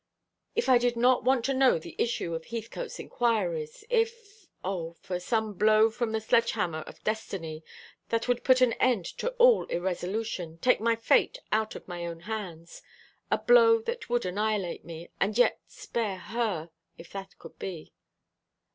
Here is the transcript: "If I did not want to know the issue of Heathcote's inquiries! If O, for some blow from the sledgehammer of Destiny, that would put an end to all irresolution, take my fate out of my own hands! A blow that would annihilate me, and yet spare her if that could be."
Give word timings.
"If 0.55 0.67
I 0.67 0.79
did 0.79 0.97
not 0.97 1.23
want 1.23 1.45
to 1.45 1.53
know 1.53 1.77
the 1.77 1.93
issue 1.99 2.33
of 2.33 2.45
Heathcote's 2.45 2.97
inquiries! 2.97 3.85
If 3.87 4.47
O, 4.63 4.93
for 4.99 5.19
some 5.19 5.53
blow 5.53 5.91
from 5.91 6.11
the 6.11 6.19
sledgehammer 6.19 6.79
of 6.87 7.03
Destiny, 7.03 7.63
that 8.09 8.27
would 8.27 8.43
put 8.43 8.61
an 8.61 8.73
end 8.79 9.05
to 9.19 9.29
all 9.33 9.65
irresolution, 9.67 10.57
take 10.57 10.81
my 10.81 10.95
fate 10.95 11.37
out 11.51 11.75
of 11.75 11.87
my 11.87 12.03
own 12.07 12.21
hands! 12.21 12.81
A 13.29 13.37
blow 13.37 13.79
that 13.83 14.09
would 14.09 14.25
annihilate 14.25 14.83
me, 14.83 15.09
and 15.19 15.37
yet 15.37 15.59
spare 15.67 16.17
her 16.17 16.71
if 16.97 17.11
that 17.11 17.37
could 17.37 17.59
be." 17.59 17.93